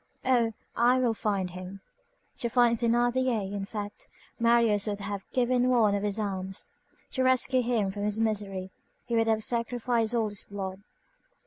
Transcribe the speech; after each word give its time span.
Oh! 0.25 0.53
I 0.75 0.97
will 0.97 1.13
find 1.13 1.51
him!" 1.51 1.81
To 2.37 2.49
find 2.49 2.75
Thénardier, 2.79 3.53
in 3.53 3.65
fact, 3.65 4.07
Marius 4.39 4.87
would 4.87 4.99
have 5.01 5.29
given 5.31 5.69
one 5.69 5.93
of 5.93 6.01
his 6.01 6.17
arms, 6.17 6.69
to 7.11 7.21
rescue 7.23 7.61
him 7.61 7.91
from 7.91 8.01
his 8.05 8.19
misery, 8.19 8.71
he 9.05 9.15
would 9.15 9.27
have 9.27 9.43
sacrificed 9.43 10.15
all 10.15 10.29
his 10.29 10.43
blood. 10.45 10.81